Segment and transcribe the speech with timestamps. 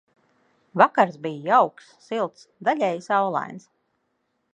[0.81, 3.69] Vakars bija jauks, silts, daļēji saulains.